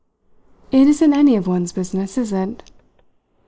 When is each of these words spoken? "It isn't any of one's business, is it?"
"It 0.71 0.87
isn't 0.87 1.13
any 1.13 1.35
of 1.35 1.45
one's 1.45 1.71
business, 1.73 2.17
is 2.17 2.33
it?" 2.33 2.71